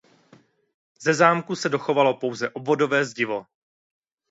Ze 0.99 1.13
zámku 1.13 1.55
se 1.55 1.69
dochovalo 1.69 2.17
pouze 2.17 2.49
obvodové 2.49 3.05
zdivo. 3.05 3.45